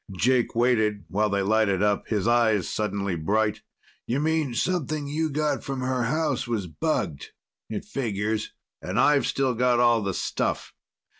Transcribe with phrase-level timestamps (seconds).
[0.17, 3.61] Jake waited while they lighted up, his eyes suddenly bright.
[4.07, 7.27] "You mean something you got from her house was bugged?
[7.69, 8.51] It figures."
[8.81, 10.73] "And I've still got all the stuff.